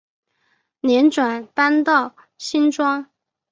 [0.81, 3.05] 辗转搬到新庄